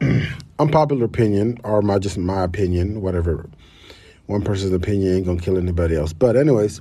[0.58, 3.48] unpopular opinion, or my just my opinion, whatever.
[4.26, 6.12] One person's opinion ain't gonna kill anybody else.
[6.12, 6.80] But anyways,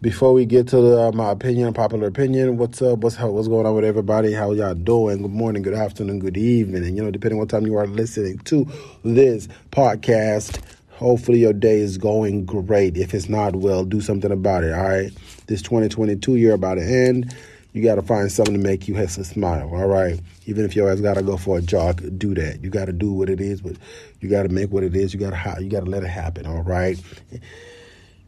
[0.00, 3.00] before we get to the, uh, my opinion, popular opinion, what's up?
[3.00, 4.32] What's how, what's going on with everybody?
[4.32, 5.22] How y'all doing?
[5.22, 8.38] Good morning, good afternoon, good evening, and you know, depending what time you are listening
[8.40, 8.66] to
[9.04, 10.60] this podcast.
[11.02, 12.96] Hopefully your day is going great.
[12.96, 14.72] If it's not, well, do something about it.
[14.72, 15.10] All right.
[15.48, 17.34] This 2022 year about to end.
[17.72, 19.74] You got to find something to make you have to smile.
[19.74, 20.20] All right.
[20.46, 22.62] Even if your ass got to go for a jog, do that.
[22.62, 23.76] You got to do what it is, but
[24.20, 25.14] you got to make what it is.
[25.14, 26.46] You got to you got to let it happen.
[26.46, 27.00] All right.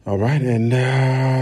[0.07, 0.77] All right, and uh,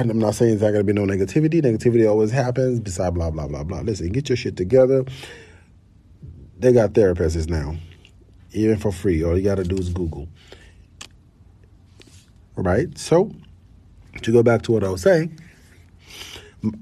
[0.08, 1.60] I'm not saying there's not going to be no negativity.
[1.60, 2.78] Negativity always happens.
[2.78, 3.80] Besides, blah blah blah blah.
[3.80, 5.04] Listen, get your shit together.
[6.60, 7.74] They got therapists now,
[8.52, 9.24] even for free.
[9.24, 10.28] All you got to do is Google.
[12.56, 12.96] All right.
[12.96, 13.32] So,
[14.22, 15.40] to go back to what I was saying,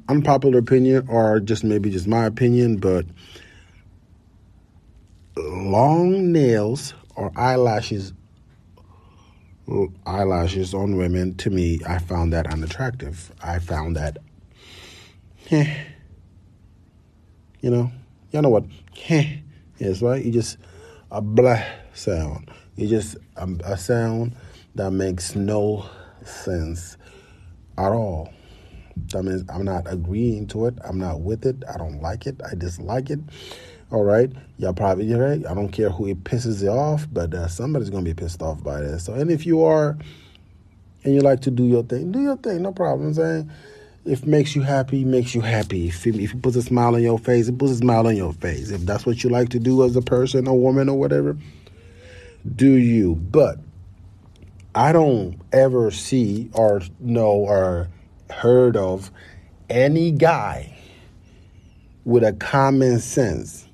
[0.08, 3.06] unpopular opinion, or just maybe just my opinion, but
[5.36, 8.12] long nails or eyelashes
[10.04, 13.32] eyelashes on women to me i found that unattractive.
[13.40, 14.18] I found that
[15.50, 15.84] eh,
[17.60, 17.92] you know
[18.32, 18.64] you know what
[19.08, 19.36] eh,
[19.78, 20.24] is right?
[20.24, 20.58] You just
[21.10, 21.62] a blah
[21.94, 22.50] sound.
[22.76, 24.36] You just a, a sound
[24.74, 25.88] that makes no
[26.24, 26.96] sense
[27.76, 28.32] at all
[28.96, 32.40] that means i'm not agreeing to it i'm not with it i don't like it
[32.50, 33.20] i dislike it
[33.92, 35.44] all right, y'all probably right.
[35.44, 38.62] I don't care who it pisses you off, but uh, somebody's gonna be pissed off
[38.62, 39.04] by this.
[39.04, 39.98] So, and if you are,
[41.02, 42.62] and you like to do your thing, do your thing.
[42.62, 43.12] No problem.
[43.14, 43.50] Saying
[44.04, 45.88] if it makes you happy, makes you happy.
[45.88, 48.14] If it, if it puts a smile on your face, it puts a smile on
[48.14, 48.70] your face.
[48.70, 51.36] If that's what you like to do as a person, a woman, or whatever,
[52.54, 53.16] do you.
[53.16, 53.58] But
[54.72, 57.88] I don't ever see or know or
[58.30, 59.10] heard of
[59.68, 60.76] any guy
[62.04, 63.68] with a common sense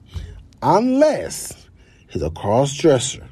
[0.62, 1.68] unless
[2.08, 3.26] he's a cross dresser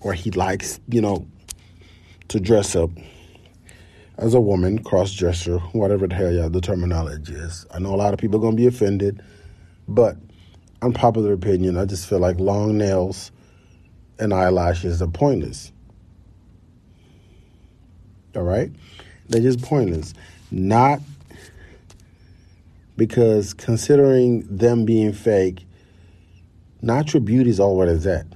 [0.00, 1.26] or he likes, you know,
[2.28, 2.90] to dress up
[4.18, 7.66] as a woman, cross dresser, whatever the hell yeah, the terminology is.
[7.72, 9.22] I know a lot of people are going to be offended,
[9.88, 10.16] but
[10.82, 13.32] unpopular opinion, I just feel like long nails
[14.18, 15.72] and eyelashes are pointless.
[18.34, 18.70] All right?
[19.28, 20.14] They're just pointless.
[20.50, 21.00] Not
[22.96, 25.66] because considering them being fake,
[26.80, 28.26] natural beauty is all what it's at.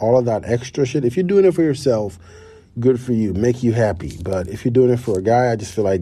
[0.00, 2.18] All of that extra shit, if you're doing it for yourself,
[2.78, 4.16] good for you, make you happy.
[4.22, 6.00] But if you're doing it for a guy, I just feel like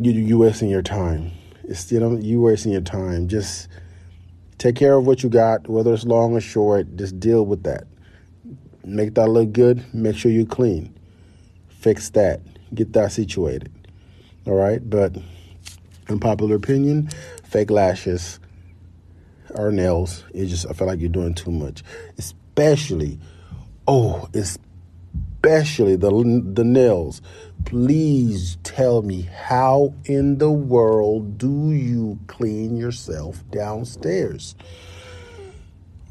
[0.00, 1.30] you you wasting your time.
[1.64, 3.28] It's you know you wasting your time.
[3.28, 3.68] Just
[4.58, 6.96] take care of what you got, whether it's long or short.
[6.96, 7.84] Just deal with that.
[8.84, 9.84] Make that look good.
[9.94, 10.94] Make sure you clean.
[11.68, 12.40] Fix that.
[12.74, 13.72] Get that situated.
[14.46, 15.16] All right, but
[16.08, 17.08] unpopular opinion,
[17.44, 18.40] fake lashes
[19.54, 20.24] or nails.
[20.34, 21.82] It just I feel like you're doing too much,
[22.18, 23.18] especially
[23.86, 26.10] oh, especially the
[26.54, 27.22] the nails.
[27.64, 34.54] Please tell me how in the world do you clean yourself downstairs?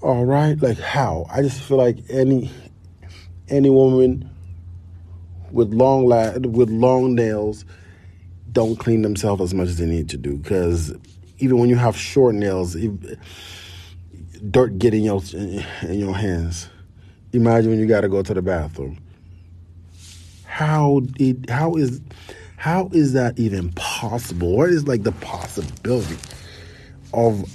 [0.04, 1.26] All right, like how?
[1.30, 2.52] I just feel like any
[3.48, 4.30] any woman
[5.50, 7.64] with long la- with long nails
[8.52, 10.94] don't clean themselves as much as they need to do because
[11.40, 12.76] even when you have short nails,
[14.52, 16.68] dirt get in your in your hands.
[17.32, 19.00] Imagine when you got to go to the bathroom.
[20.44, 22.02] How did how is
[22.58, 24.58] how is that even possible?
[24.58, 26.18] What is like the possibility
[27.14, 27.46] of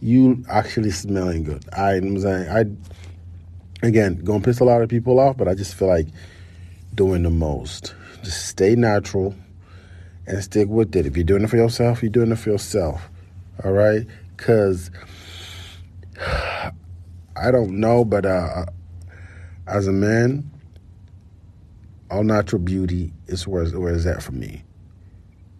[0.00, 1.64] you actually smelling good?
[1.76, 5.88] I'm saying I again gonna piss a lot of people off, but I just feel
[5.88, 6.08] like
[6.94, 7.94] doing the most.
[8.22, 9.34] Just stay natural
[10.26, 11.06] and stick with it.
[11.06, 13.08] If you're doing it for yourself, you're doing it for yourself.
[13.64, 14.06] All right?
[14.36, 14.90] Because
[16.20, 18.66] I don't know, but uh,
[19.66, 20.50] as a man,
[22.10, 24.62] all natural beauty is where, where is that for me.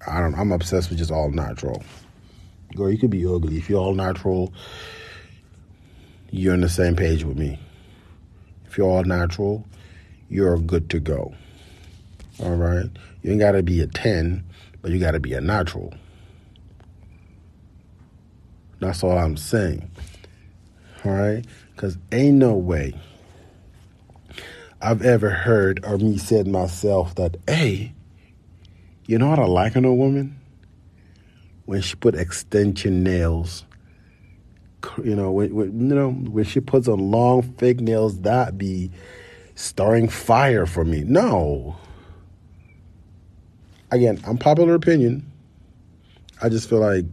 [0.07, 0.35] I don't.
[0.35, 1.83] I'm obsessed with just all natural.
[2.75, 4.53] Girl, you could be ugly if you're all natural.
[6.31, 7.59] You're on the same page with me.
[8.67, 9.67] If you're all natural,
[10.29, 11.35] you're good to go.
[12.43, 12.89] All right.
[13.23, 14.45] You ain't got to be a 10,
[14.81, 15.93] but you got to be a natural.
[18.79, 19.91] That's all I'm saying.
[21.05, 21.45] All right.
[21.75, 22.95] Because ain't no way
[24.81, 27.93] I've ever heard or me said myself that, hey,
[29.07, 30.40] you know what I like in a woman?
[31.71, 33.65] When she put extension nails.
[35.05, 38.91] You know, when, when you know when she puts on long fake nails, that be
[39.55, 41.05] starring fire for me.
[41.05, 41.77] No,
[43.93, 45.31] again, unpopular opinion.
[46.43, 47.05] I just feel like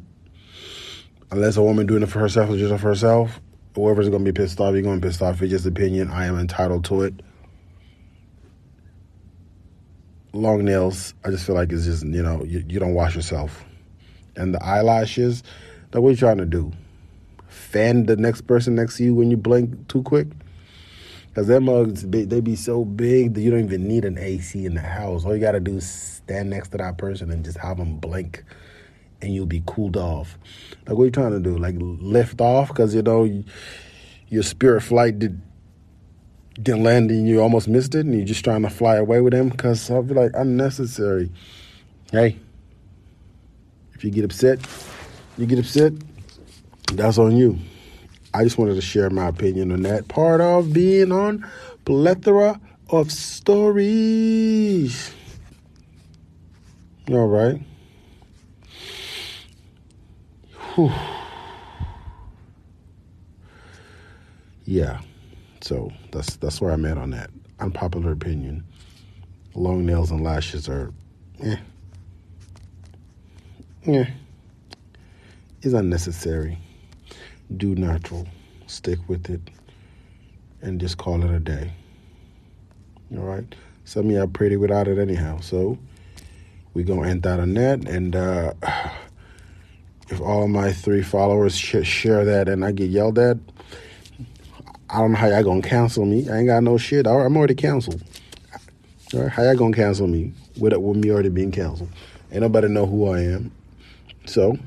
[1.29, 3.39] unless a woman doing it for herself or just for herself,
[3.75, 5.39] whoever's gonna be pissed off, you're gonna be pissed off.
[5.39, 6.09] It's just opinion.
[6.09, 7.13] I am entitled to it.
[10.33, 13.63] Long nails, I just feel like it's just you know you, you don't wash yourself,
[14.37, 15.43] and the eyelashes.
[15.93, 16.71] Now what are you trying to do?
[17.47, 20.27] Fan the next person next to you when you blink too quick?
[21.33, 24.73] Cause them mugs, they be so big that you don't even need an AC in
[24.73, 25.23] the house.
[25.23, 28.43] All you gotta do is stand next to that person and just have them blink,
[29.21, 30.39] and you'll be cooled off.
[30.87, 31.55] Like what are you trying to do?
[31.55, 32.73] Like lift off?
[32.73, 33.43] Cause you know
[34.29, 35.39] your spirit flight did
[36.59, 39.33] didn't land and you almost missed it, and you're just trying to fly away with
[39.33, 39.51] them.
[39.51, 41.31] Cause I'll be like unnecessary.
[42.11, 42.39] Hey,
[43.97, 44.59] if you get upset,
[45.39, 45.91] you get upset.
[46.93, 47.57] That's on you.
[48.31, 51.43] I just wanted to share my opinion on that part of being on
[51.83, 52.61] plethora
[52.91, 55.11] of stories.
[57.09, 57.59] All right.
[60.75, 60.91] Whew.
[64.65, 65.01] Yeah.
[65.61, 67.31] So that's that's where I'm at on that.
[67.59, 68.63] Unpopular opinion.
[69.55, 70.93] Long nails and lashes are
[71.41, 71.55] eh.
[73.87, 74.09] Yeah.
[75.61, 76.57] Is unnecessary
[77.55, 78.27] do natural,
[78.65, 79.39] stick with it,
[80.61, 81.71] and just call it a day.
[83.15, 83.45] All right.
[83.85, 85.39] Some of y'all pretty without it anyhow.
[85.39, 85.77] So
[86.73, 87.87] we're gonna end that on that.
[87.87, 88.53] And uh,
[90.09, 93.37] if all my three followers sh- share that and I get yelled at,
[94.89, 96.29] I don't know how y'all gonna cancel me.
[96.29, 97.07] I ain't got no shit.
[97.07, 98.03] I'm already canceled.
[99.13, 99.31] All right.
[99.31, 101.89] How y'all gonna cancel me with with me already being canceled?
[102.29, 103.51] Ain't nobody know who I am.
[104.27, 104.57] So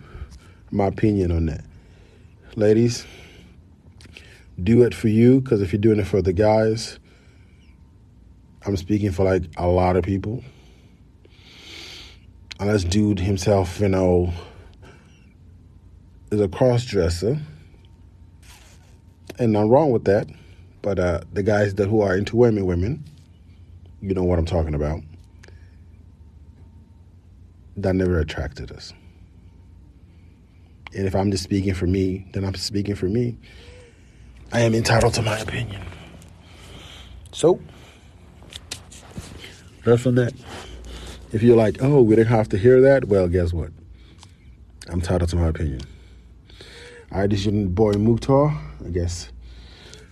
[0.71, 1.65] my opinion on that
[2.57, 3.07] ladies,
[4.63, 6.99] do it for you because if you're doing it for the guys,
[8.67, 10.43] I'm speaking for like a lot of people.
[12.59, 14.33] Unless dude himself, you know,
[16.31, 17.41] is a cross dresser,
[19.39, 20.29] and I'm wrong with that.
[20.83, 23.05] But uh, the guys that who are into women, women,
[24.03, 25.01] you know what I'm talking about.
[27.77, 28.93] That never attracted us.
[30.95, 33.37] And if I'm just speaking for me, then I'm speaking for me.
[34.53, 35.83] I am entitled to my opinion.
[37.33, 37.61] So,
[39.85, 40.33] that's on that.
[41.33, 43.71] If you're like, oh, we didn't have to hear that, well, guess what?
[44.89, 45.81] I'm entitled to my opinion.
[47.13, 48.57] All right, this is your boy Mukhtar.
[48.85, 49.31] I guess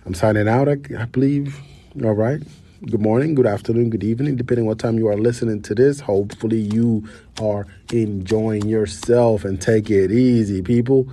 [0.05, 1.59] I'm signing out, I, I believe.
[2.03, 2.41] All right.
[2.85, 5.99] Good morning, good afternoon, good evening, depending what time you are listening to this.
[5.99, 7.09] Hopefully, you
[7.41, 11.05] are enjoying yourself and take it easy, people.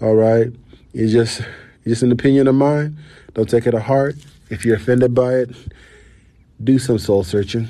[0.00, 0.52] All right,
[0.92, 2.96] it's just it's just an opinion of mine.
[3.34, 4.14] Don't take it to heart.
[4.50, 5.50] If you're offended by it,
[6.62, 7.68] do some soul searching.